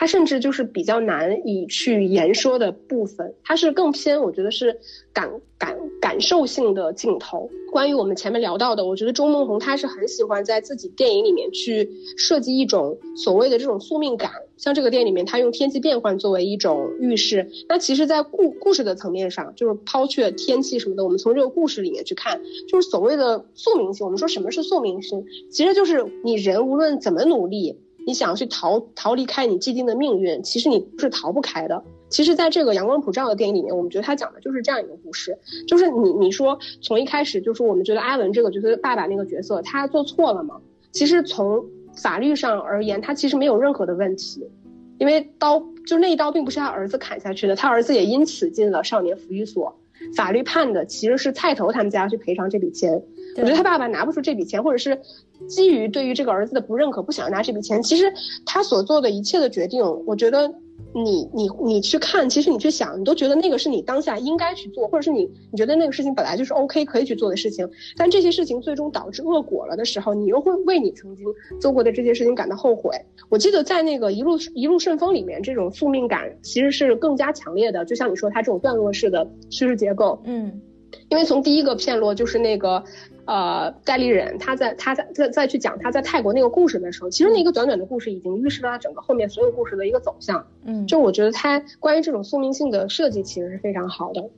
[0.00, 4.74] 它甚至就是比较难以去言说的部分，它是更偏，我觉得是
[5.12, 7.50] 感感感受性的镜头。
[7.70, 14.30] 关于我们前面聊到的，我觉得周梦红他是很喜欢在自己电影里面去设计一种所谓的这种宿命感。
[14.56, 17.50] 像这个电影里面，他用天气变换作为一种预示。
[17.68, 24.06] 那其实，在故故事的层面上，就是抛却天气什么的，我们从这个故事里面去看，就是所谓的宿命性。
[24.06, 25.26] 我们说什么是宿命性？
[25.50, 27.78] 其实就是你人无论怎么努力。
[28.06, 31.82] 你想要去逃逃离开你既定的命运，其实你是逃不开的。
[32.08, 40.56] 其实，在这个阳光普照的电影里面，我们觉得他讲的就是这样一个故事，就是你你说从一开始就是我们觉得阿文这个角色爸爸那个角色他做错了吗？
[40.90, 44.44] 其实从法律上而言，他其实没有任何的问题，
[44.98, 49.76] 因为刀就那一刀并不是他儿子砍下去的，他儿子也因此进了少年福利所。
[50.16, 53.02] 法律判的其实是菜头他们家去赔偿这笔钱。
[53.36, 54.98] 我觉得他爸爸拿不出这笔钱，或者是
[55.48, 57.82] 基于对于这个儿子的不认可，不想拿这笔钱。
[57.82, 58.12] 其实
[58.44, 60.52] 他所做的一切的决定，我觉得。
[60.92, 71.24] 你你你去看，其实你去想，你都觉得那个是你当下应该去做，或者是你你觉得那个事情本来就是 OK 可以去做的事情，但这些事情最终导致恶果了的时候，你又会为你曾经
[71.60, 72.90] 做过的这些事情感到后悔。
[73.28, 80.60] 我记得在那个一路一路顺风里面，这种宿命感其实是更加强烈的，就像你说他这种段落式的叙事结构，嗯，
[81.08, 82.82] 因为从第一个片落就是那个。
[83.26, 90.46] 呃，戴立忍他在他在在再去讲他在泰国那个故事的时候，其实那个短短的故事已经预示了他整个后面所有故事的一个走向。
[90.64, 94.28] 嗯，就我觉得他关于这种宿命性的设计其实是非常好的。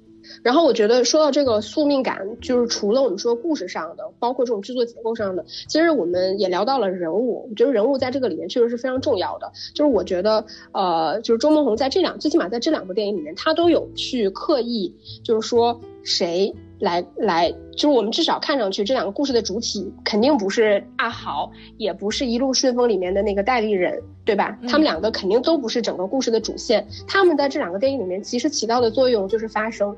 [0.45, 7.49] 然后我觉得说到这个宿命感，就是除了我们说故事上的，包括这种制作结构上的，其实我们也聊到了人物。
[7.51, 9.51] 我觉得人物在这个里面确实是非常重要的。
[9.75, 16.55] 就是我觉得呃，就是周梦红在这两最起码在这两部电影里面，他都有去刻意就是说谁。
[16.83, 24.59] 来来，就是我们至少看上去这两个故事的主体肯定不是阿豪，也不是一路顺风里面的那个戴立人，对吧？
[24.68, 26.85] 他们两个肯定都不是整个故事的主线。
[27.07, 29.97] 他们在这两个电影里面其实起到的作用就是发声，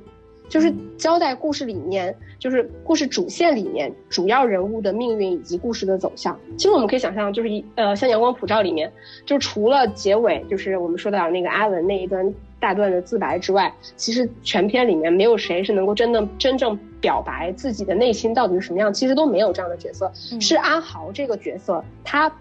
[0.54, 6.38] 就是交代故事里面，就是故事主线里面主要人物的命运以及故事的走向。
[6.56, 8.92] 其实我们可以想象，就是一呃，像阳光普照里面，
[9.26, 12.32] 就除了结尾，就是我们说到那个阿文那一段。
[12.60, 20.10] 大段的自白之外，其实全片里面没有谁是能够真的真正表白自己的内心到底是什么样，其实都没有这样的角色。
[20.40, 22.34] 是阿豪这个角色，他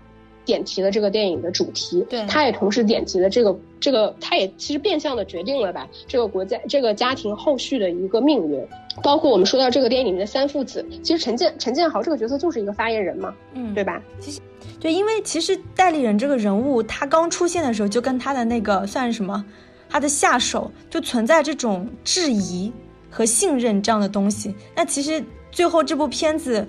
[0.46, 8.62] 点题了这个电影的主题，对，他也同时点题了这个这个，他也其实变相的决定了吧这个国家这个家庭后续的一个命运。
[9.02, 14.00] 包括我们说到这个电影里面的三父子，其实陈建陈建豪这个角色就是一个发言人嘛，嗯，对吧？
[14.20, 14.40] 其实
[14.80, 19.44] 对，因为其实代理人这个人物他刚出现的时候，就跟他的那个算是什么？
[19.90, 22.72] 他的下手就存在这种质疑
[23.10, 24.54] 和信任这样的东西。
[24.76, 26.68] 那其实最后这部片子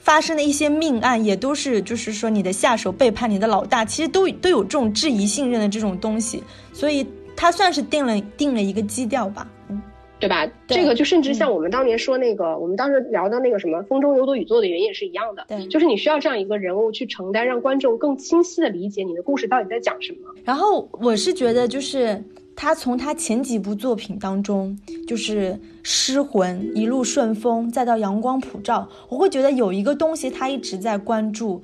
[0.00, 9.80] 发生的一些命案，也都是就是说你的下手背叛你的老大，其实都都有这种质疑信任的这种东西，所以他算是定了定了一个基调吧，嗯。
[10.18, 10.46] 对吧？
[10.66, 15.46] 这个就甚至像我们当年说那个，我们当时聊到那个什么“风中有朵雨做”的原因也是一样的。
[15.48, 20.18] 对，就是你需要这样一个人物去承担，让观众更清晰的理解你的故事到底在讲什么。
[20.44, 22.22] 然后我是觉得，就是
[22.62, 31.62] 他从他前几部作品当中，就是《失魂》《一路顺风》，再到《阳光普照》，我会觉得有一个东西他一直在关注，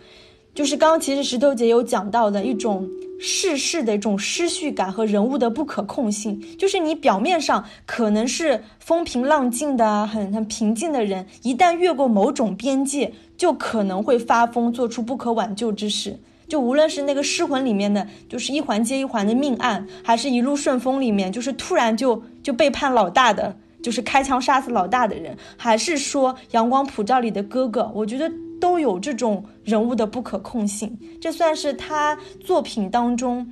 [0.55, 2.89] 就是刚刚其实石头姐有讲到的一种。
[3.19, 16.19] 世事的一种失序感和人物的不可控性，就是你表面上可能是风平浪静的、很很平静的人，一旦越过某种边界，就可能会发疯，做出不可挽救之事。
[16.49, 28.31] 就无论是那个失魂里面的，就是一环接一环的命案，还是一路顺风里面，就是突然就就背叛老大的，就是开枪杀死老大的人，还是说阳光普照里的哥哥，我觉得。
[28.59, 33.47] 都有这种人物的不可控性，这算是他作品当中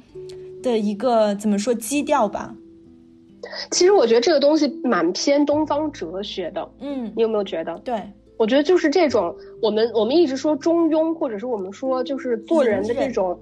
[0.63, 2.55] 的一个怎么说基调吧？
[3.71, 7.79] 其实我觉得这个东西蛮偏东方哲学的，嗯，你有没有觉得？
[7.81, 13.39] 对，我觉得就是这种我们我们一直说中庸，或者是我们说就是做人的这种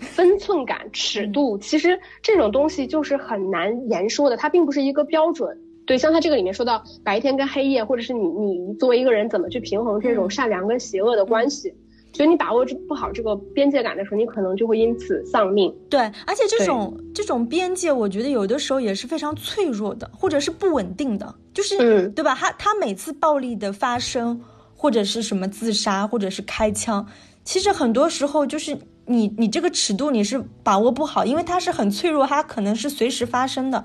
[0.00, 5.58] 分寸感、尺度，其实这种东西就是很难言说的，它并不是一个标准。
[5.86, 11.74] 对，像他这个里面说到白天跟黑夜，或者是你你作为一个人怎么去平衡这种善良跟邪恶的关系，
[12.14, 15.74] 所以你把握不好这个边界感的时候，你可能就会因此丧命。
[15.90, 22.34] 对，而且这种这种边界，我觉得有的时候也是非常脆弱的，或者是不稳定的，就是对吧？
[22.34, 24.40] 他他每次暴力的发生，
[24.74, 27.06] 或者是什么自杀，或者是开枪，
[27.44, 33.84] 其实很多时候就是你你这个尺度你是把握不好，因为它是很脆弱，它可能是随时发生的。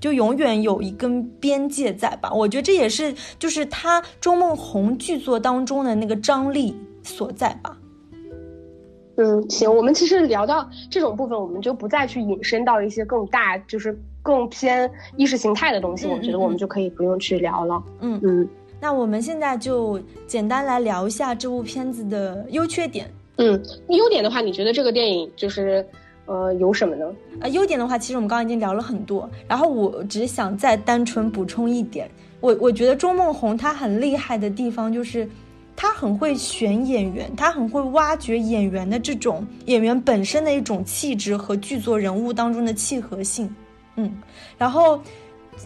[0.00, 2.32] 就永远有一根边界在吧？
[2.32, 7.76] 我觉得这也是就是他周梦红剧作当中的那个张力所在吧。
[9.16, 16.06] 嗯，行，我们其实聊到这种部分，我们就不再去引申到一些更大，就是更偏意识形态的东西。
[16.06, 17.82] 我觉得我们就可以不用去聊了。
[18.00, 18.48] 嗯嗯，
[18.80, 23.10] 那我们现在就简单来聊一下这部片子的优缺点。
[23.36, 25.84] 嗯，优点的话，你觉得这个电影就是？
[26.30, 27.06] 呃，有什么呢？
[27.40, 32.06] 呃，优点的话，其实我们刚刚已经聊了很多，然后我只想再单纯补充一点，
[32.38, 35.26] 我我觉得钟梦红她很厉害的地方就是，
[35.80, 43.48] 他很会选演员，他很会挖掘演员的这种演员本身的一种气质和剧作人物当中的契合性，
[43.94, 44.12] 嗯，
[44.58, 45.00] 然后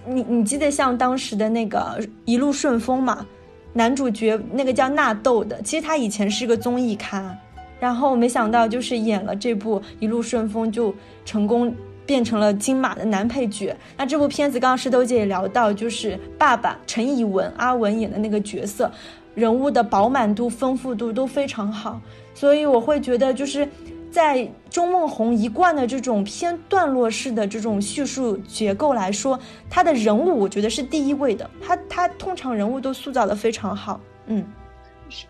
[0.07, 3.27] 你你记得像当时的那个一路顺风嘛，
[3.72, 7.35] 男主角那个叫纳豆的，其实他以前是个综艺咖。
[7.81, 10.94] 然后没想到，就是演了这部《一路顺风》，就
[11.25, 11.75] 成功
[12.07, 13.77] 变成了金马的男配角。
[13.96, 18.88] 那这部片子，刚刚石头姐也聊到，就是爸爸陈以文阿文演的那个角色，
[19.35, 22.01] 人物的饱满度、丰富度都非常好。
[22.35, 23.68] 所以我会觉得，就是
[24.11, 31.49] 在钟梦红一贯的这种偏段落式的这种叙述结构来说，他的人物我觉得是第一位的。
[31.61, 34.01] 他他通常人物都塑造的非常好。
[34.27, 34.45] 嗯，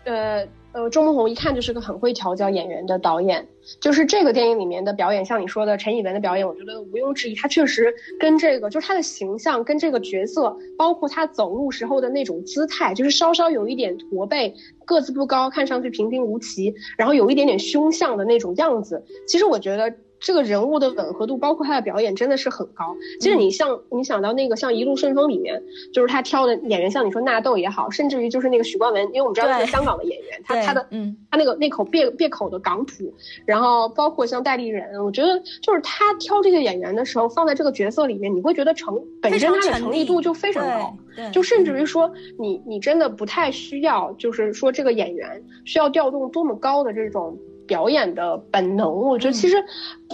[0.05, 0.47] 呃。
[0.73, 3.47] 呃，周梦红一看就是个很会调教演员的导演，
[3.79, 19.93] 就是这个电影里面的表演，像你说的陈以文的表演，我觉得毋庸置疑，他确实跟这个就是他的形象跟这个角色，包括他走路时候的那种姿态，就是稍稍有一点驼背，个子不高，看上去平平无奇，然后有一点点凶相的那种样子，其实我觉得。
[20.23, 22.95] 这个人物的吻合度，包括他的表演，真的是很高。
[23.19, 25.61] 其实你像你想到那个像《一路顺风》里面，
[25.93, 33.13] 就是他挑的演员，像你说纳豆也好，甚至于就是那个许冠文，因为我们知道他是香港的演员，他他的嗯，他那个那口别别口的港普，
[33.45, 40.95] 然后包括像戴立人，我觉得就是他挑这些演员的时候，放在这个角色里面，你会觉得成本身他的成立度就非常高，
[41.33, 42.09] 就甚至于说
[42.39, 47.37] 你你真的不太需要，就是说这个演员需要调动多么高的这种。
[47.67, 49.55] 表演的本能，我觉得其实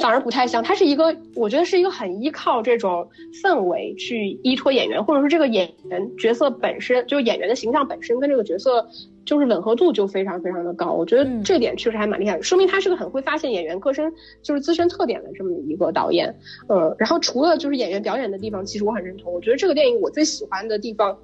[0.01, 0.63] 反而不太像。
[0.63, 3.09] 他是一个，我觉得是一个很依靠这种
[3.43, 8.87] 氛围去依托演员，或者说这个演员角色本身，就是演员的形象本身跟这个角色
[9.25, 10.91] 就是吻合度就非常非常的高。
[10.91, 16.35] 我觉得这点确实还蛮厉害的，说明他是个很会发现演员个身就是自身特点的这么一个导演。
[16.67, 19.33] 呃，然后除了就是演员表演的地方，其实我很认同。
[19.33, 21.17] 我觉得这个电影我最喜欢的地方。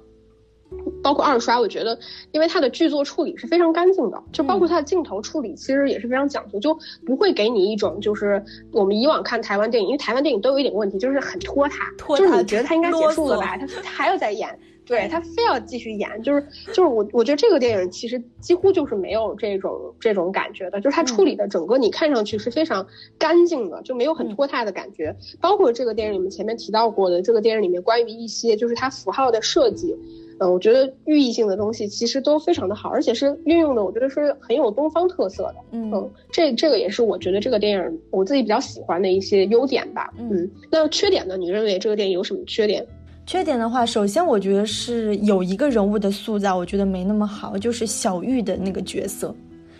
[1.02, 1.98] 包括二刷，我觉得，
[2.32, 8.42] 因为它的剧作处理是非常干净的，就包括它的镜头处理，其实也是非常讲究，就不会给你一种就是
[8.72, 22.84] 我们以往看台湾电影，因为台湾电影都有一点问题，就是很拖沓，就是你觉得它应该结束了吧，他他 还要再演，对他非要继续演，就是就是我我觉得这个电影其实几乎就是没有这种这种感觉的，就是它处理的整个你看上去是非常
[23.18, 25.14] 干净的，就没有很拖沓的感觉。
[25.40, 29.96] 包括这个电影里面前面提到过的，这个电影里面关于一些就是它符号的设计。
[29.96, 35.56] 嗯，我觉得寓意性的东西其实都非常的好，而且是运用的，我觉得是很有东方特色的。
[35.70, 40.12] 嗯，这这个也是我觉得这个电影我自己比较喜欢的一些优点吧。
[40.18, 41.38] 嗯，那缺点呢？
[41.38, 42.86] 你认为这个电影有什么缺点？
[43.24, 49.34] 缺点的话，首先我觉得是有一个人物的塑造，我觉得没那么好，就是小玉的那个角色，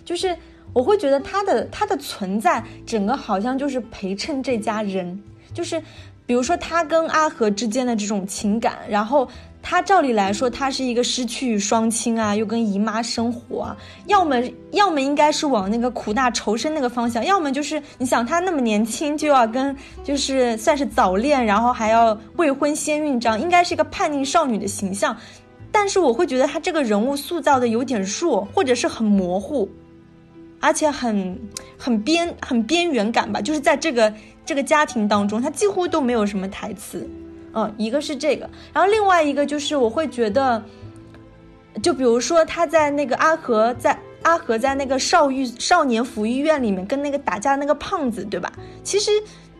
[0.06, 0.34] 就是
[0.72, 5.80] 我会觉得她的她的存在，整个好像就是陪衬这家人，就是
[6.24, 9.28] 比如说她跟阿和之间的这种情感，然后。
[9.68, 14.36] 他照理来说，他是一个失去双亲啊，又跟姨妈生活啊，要么
[14.70, 25.16] 要么应该是往那个苦大仇深那个方向，要么就是你想他那么年轻就要跟就是算是早恋，然后还要未婚先孕这样，应该是一个叛逆少女的形象。
[25.72, 29.68] 但是我会觉得他这个人物塑造的有点弱，或者是很模糊，
[30.60, 31.36] 而且很
[31.76, 34.14] 很边很边缘感吧，就是在这个
[34.44, 37.10] 这个家庭当中，他几乎都没有什么台词。
[37.58, 40.62] 嗯，一个是这个，然后另外一个就是我会觉得，
[41.82, 48.52] 就比如说他在那个阿和在阿和在那个少育少年福利院里面跟那个打架那个胖子，对吧？
[48.84, 49.10] 其实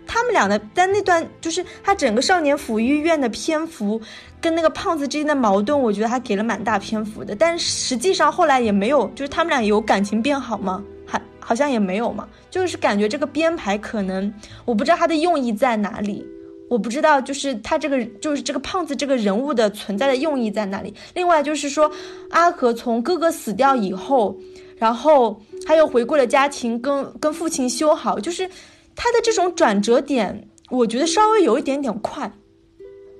[0.06, 3.98] 他们俩的在那段就是他整个少年福利院的篇幅
[4.42, 10.84] 跟那个胖子之间的矛盾，我觉得他给了蛮大篇幅的，但实际上后来也没有，就是他们俩有感情变好吗？
[11.06, 14.30] 还好像也没有嘛，就是感觉这个编排可能
[14.66, 16.26] 我不知道他的用意在哪里。
[16.68, 20.92] 我不知道，就是他这个，就是这个胖子这个人物的存在的用意在哪里？
[21.14, 21.90] 另外就是说，
[22.30, 24.36] 阿和从哥哥死掉以后，
[24.76, 28.48] 然后他又回归了家庭，跟跟父亲修好，就是
[28.94, 32.30] 他的这种转折点，我觉得稍微有一点点快，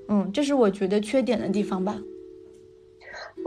[0.09, 1.97] 嗯，这是我觉得缺点的地方吧。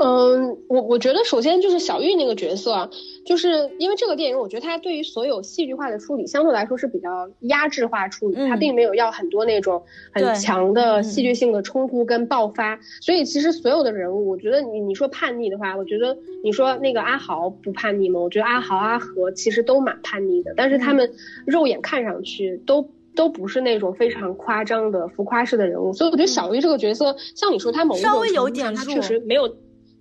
[0.02, 2.90] 嗯，我我觉得首先就是小玉那个角色，
[3.26, 9.84] 就是因为这个电影，我觉得它对于所有戏剧化的处理相对来说是比较压制化处理，它并没有要很多那种
[10.14, 18.22] 很强的戏剧性的冲突跟爆发，所以其实所有的人物，我觉得你你说叛逆的话，我觉得你说那个阿豪不叛逆吗？
[18.22, 21.12] 我觉得阿豪阿和其实都蛮叛逆的，但是他们
[21.46, 29.54] 肉眼看上去都都不是那种非常夸张的浮夸式的人物，所以我觉得小玉这个角色，像你说他某一种有点他确实没有。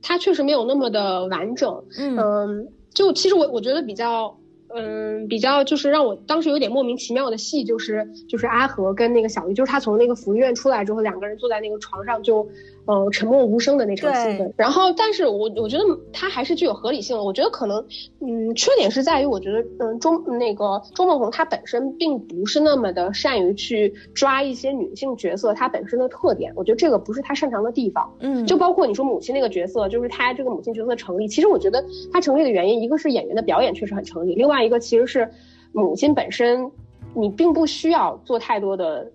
[0.03, 4.39] 他确实没有那么的完整，嗯，就其实我我觉得比较，
[4.75, 12.49] 嗯，比较就是让我当时有点莫名其妙的戏，就是就是阿和跟那个小玉，就是他从那个福利院出来之后，两个人坐在那个床上就。
[12.89, 17.23] 呃，沉默无声的那场戏份，然后，但是我我觉得它还是具有合理性的。
[17.23, 17.85] 我觉得可能，
[18.21, 28.11] 嗯，缺点是在于，我觉得，嗯，钟那个钟梦红他本身并不是那么的善于去抓一些女性角色她本身的特点，我觉得这个不是她擅长的地方。
[28.21, 35.31] 嗯，就包括你说母亲那个角色，就是她这个母亲角色成立，其实我觉得她成立的原因，一个是演员的表演确实很成立，另外一个其实是
[35.73, 36.71] 母亲本身，
[37.13, 39.13] 你并不需要做太多的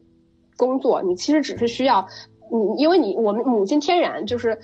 [0.57, 2.07] 工作，你其实只是需要。
[2.53, 4.57] 嗯，因为你我们母亲天然就是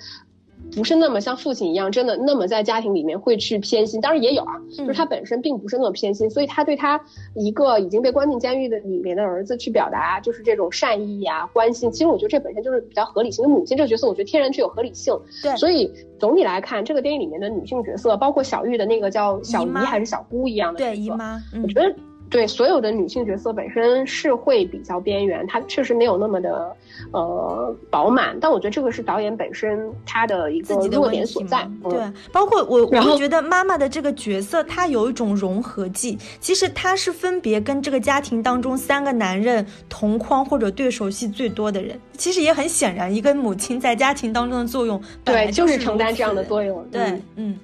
[0.76, 4.00] 不是那么像父亲一样，真的那么在家庭里面会去偏心。
[4.00, 7.00] 当然也有啊，就是他本身并不是那么偏心，所以他对他
[7.34, 11.90] 一个已经被关进监狱的里面的儿子去表达就是这种善意啊、关心。
[11.90, 13.48] 其实我觉得这本身就是比较合理性。
[13.48, 15.18] 母亲这个角色，我觉得天然具有合理性。
[15.42, 21.92] 对，所以总体来看，这个电影里面的女性角色，包括小玉的那个叫小姨还是小姑一样的对姨妈，我觉得。
[22.30, 26.74] 对所有的女性角色本身是会比较边缘，她确实没有那么的
[27.12, 31.68] 呃饱满，但我觉得这个是导演本身他的一个弱点所在。
[31.82, 32.00] 对，
[32.32, 36.16] 包括我，我会觉得妈妈的这个角色，她有一种融合剂。
[36.38, 41.98] 其实她是分别跟这个家庭当中三个男人同框或者对手戏最多的人。
[42.16, 46.86] 其实也很显然，一个母亲在家庭当中的作用，对，就是承担这样的作用。
[46.92, 47.58] 对，嗯。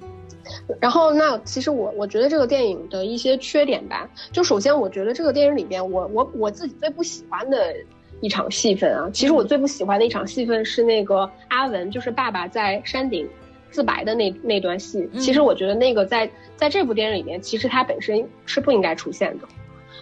[0.79, 7.75] 然后，那其实我我觉得这个电影的一些缺点吧，就首先我觉得这个电影里边，我我我自己最不喜欢的
[8.21, 13.27] 一场戏份啊，其实我最不喜欢的一场戏份是那个阿文，就是爸爸在山顶
[13.69, 15.09] 自白的那那段戏。
[15.17, 19.47] 其实我觉得那个在在这部电影里面，其实他本身是不应该出现的。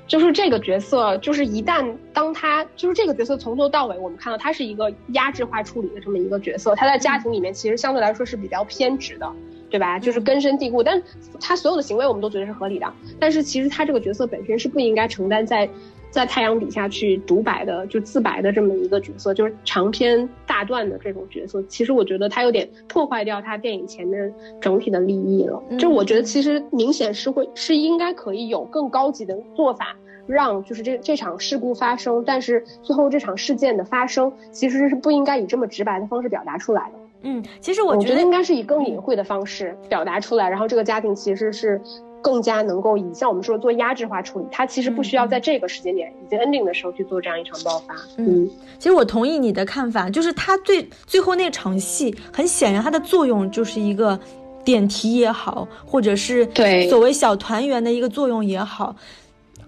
[0.08, 9.28] 就是这个角色，就是一旦当他就是这个角色从头到尾，我们看到他是一个压制化处理的这么一个角色，他在家庭里面其实相对来说是比较偏执的。
[9.76, 10.00] 对吧？
[10.00, 11.04] 就是根深蒂固，但
[11.42, 12.88] 他所有的行为我们都觉得是合理的。
[13.20, 15.70] 但是其实他这个角色本身是不应该承担在
[16.10, 21.62] 在太阳底下去独白的，就自白的这么一个角色，就是长篇大段的这种角色。
[21.64, 25.62] 其实我觉得他有点破坏掉他电影前面整体的利益了。
[25.78, 29.94] 就我觉得其实明显是会是应该可以有更高级的做法，
[30.26, 37.05] 让就是这这场事故发生，但是最后这场事件的发生其实是不应该以这么直白的方式表达出来的。
[37.22, 41.82] 嗯，其实我觉得应该是以更隐晦的方式表达出来，然后这个家庭其实是
[42.22, 47.96] 更加能够以像我们说做压制化处理，它其实不需要在这个时间点已经 ending 的时候去做这样一场爆发。
[48.18, 54.20] 嗯，其实我同意你的看法，就是它最最后那场戏，很显然它的作用就是一个
[54.64, 58.96] 点题也好，或者是对所谓小团圆的一个作用也好。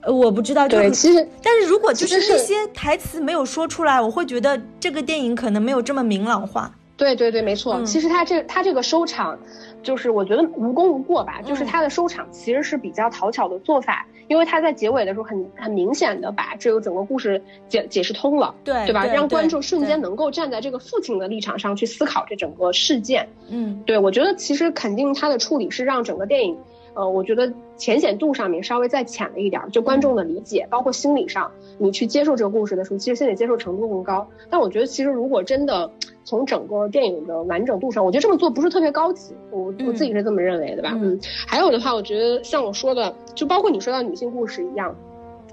[0.01, 6.71] 呃，我不知道，对，其实，但是如果就是那些台词没有说出来，我会觉得这个电影可能没有这么明朗化。
[6.97, 7.81] 对对对，没错。
[7.83, 9.39] 其实他这他这个收场，
[9.83, 11.41] 就是我觉得无功无过吧。
[11.43, 19.05] 就是他的收场其实是比较讨巧的做法，因为他在结尾的时候很很明显的把这个整个故事解解释通了，对对吧？
[19.05, 23.29] 让观众瞬间能够站在这个父亲的立场上去思考这整个事件。
[23.47, 26.57] 嗯，对，我觉得其实肯定他的处理是让整个电影。
[26.95, 34.28] 呃，我觉得浅显度上面稍微再浅了一点，就观众的理解，包括心理上，你去接受这个故事的时候，其实心理接受程度更高。
[34.49, 35.89] 但我觉得，其实如果真的
[36.23, 40.91] 从整个电影的完整度上，我觉得这么做不是特别高级，我我自己是这么认为的吧。
[40.95, 44.95] 嗯，还有的话，我觉得像我说的，就包括你说到女性故事一样，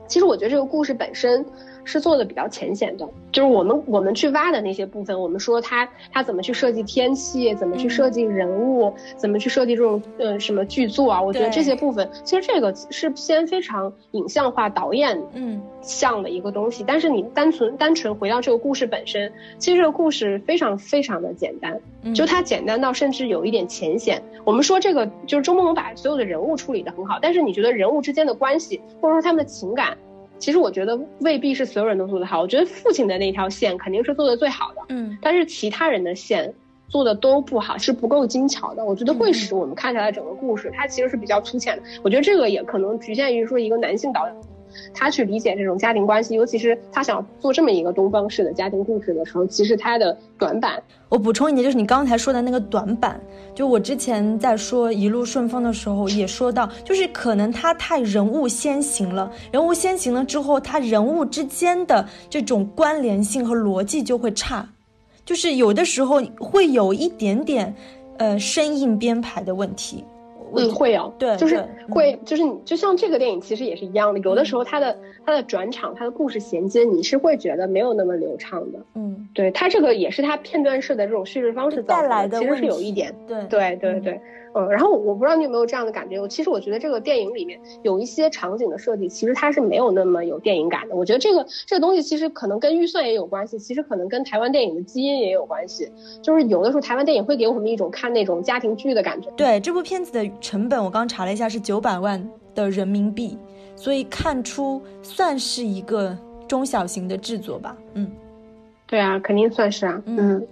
[0.06, 1.44] 其实我觉得这个故事本身。
[1.84, 11.20] 是做的比较浅显的，就是我们我们去挖的那些部分，我们说他他怎么去设计天气，怎么去设计人物，怎么去设计这种呃什么剧作啊？
[11.20, 16.82] 我觉得这些部分其实这个是偏非常影像化导演嗯像的一个东西。
[16.86, 21.78] 但是你单纯单纯回到这个故事本身，其实这个故事非常非常的简单，
[22.14, 24.22] 就它简单到甚至有一点浅显。
[24.44, 29.96] 我们说这个就是周梦龙把所有的人物处理的很好，但是你觉得人物之间的关系或者说他们的情感？
[30.44, 36.52] 其实我觉得未必是所有人都做得好，我觉得父亲的那条线肯定是做的最好的，嗯，但是其他人的线
[36.86, 38.84] 做的都不好，是不够精巧的。
[38.84, 41.82] 我觉得会使我们看下来整个故事，它其实是比较粗浅的。
[42.02, 44.36] 我觉得这个也可能局限于说一个男性导演。
[44.92, 50.82] 他去理解这种家庭关系，尤其是他想做这么一个东方式的家庭故事的时候，其实他的短板。
[51.08, 53.20] 我补充一点，就是你刚才说的那个短板，
[53.54, 64.68] 就我之前在说一路顺风的时候也说到，就是可能他太人物先行了，人物先行了之后，他人物之间的这种关联性和逻辑就会差，
[65.24, 67.72] 就是有的时候会有一点点，
[68.18, 70.04] 呃，生硬编排的问题。
[70.56, 78.78] 嗯，会有，对，就是会，就是你就像这个电影其实也是一样的，有的时候它的它的转场，它的故事衔接，你是会觉得没有那么流畅的。
[78.94, 84.20] 嗯，对，它这个也是它片段式的这种叙事方式带来的，其实是有一点，对，对，对，对。
[84.54, 90.94] 嗯，然后我不知道你有没有这样的感觉，我其实我觉得这个电影里面有一些场景的设计，其实它是没有那么有电影感的。
[90.94, 95.90] 我觉得这个这个东西其实可能跟预算也有关系，其实可能跟台湾电影的基因也有关系。
[96.22, 99.28] 就是有的时候台湾电影会给我们一种看那种家庭剧的感觉。
[99.36, 102.24] 对，这部片子的成本我刚查了一下是九百万
[102.54, 103.36] 的人民币，
[103.74, 107.76] 所以看出算是一个中小型的制作吧。
[107.94, 108.08] 嗯，
[108.86, 110.00] 对啊，肯定算是啊。
[110.06, 110.46] 嗯。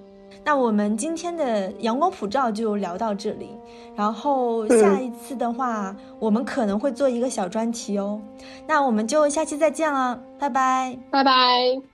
[0.44, 3.50] 那我们今天的阳光普照就聊到这里，
[3.94, 8.20] 然后下一次的话，我们可能会做一个小专题哦。
[8.66, 11.91] 那我们就下期再见了，拜拜，拜拜。